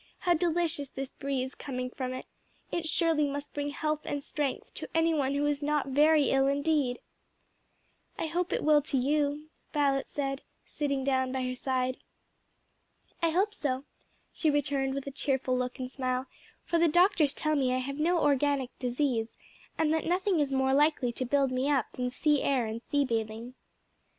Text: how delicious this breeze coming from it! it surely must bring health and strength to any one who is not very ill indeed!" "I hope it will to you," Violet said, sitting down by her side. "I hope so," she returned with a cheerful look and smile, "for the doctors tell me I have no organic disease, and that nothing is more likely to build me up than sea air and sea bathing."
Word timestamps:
how 0.17 0.33
delicious 0.33 0.89
this 0.89 1.11
breeze 1.11 1.53
coming 1.53 1.87
from 1.87 2.11
it! 2.11 2.25
it 2.71 2.87
surely 2.87 3.27
must 3.27 3.53
bring 3.53 3.69
health 3.69 3.99
and 4.03 4.23
strength 4.23 4.73
to 4.73 4.89
any 4.97 5.13
one 5.13 5.35
who 5.35 5.45
is 5.45 5.61
not 5.61 5.89
very 5.89 6.31
ill 6.31 6.47
indeed!" 6.47 6.97
"I 8.17 8.25
hope 8.25 8.51
it 8.51 8.63
will 8.63 8.81
to 8.81 8.97
you," 8.97 9.49
Violet 9.73 10.07
said, 10.07 10.41
sitting 10.65 11.03
down 11.03 11.31
by 11.31 11.43
her 11.43 11.55
side. 11.55 11.97
"I 13.21 13.29
hope 13.29 13.53
so," 13.53 13.83
she 14.33 14.49
returned 14.49 14.95
with 14.95 15.05
a 15.05 15.11
cheerful 15.11 15.55
look 15.55 15.77
and 15.77 15.91
smile, 15.91 16.25
"for 16.65 16.79
the 16.79 16.87
doctors 16.87 17.31
tell 17.35 17.55
me 17.55 17.71
I 17.71 17.77
have 17.77 17.99
no 17.99 18.17
organic 18.23 18.71
disease, 18.79 19.27
and 19.77 19.93
that 19.93 20.07
nothing 20.07 20.39
is 20.39 20.51
more 20.51 20.73
likely 20.73 21.11
to 21.11 21.25
build 21.25 21.51
me 21.51 21.69
up 21.69 21.91
than 21.91 22.09
sea 22.09 22.41
air 22.41 22.65
and 22.65 22.81
sea 22.81 23.05
bathing." 23.05 23.53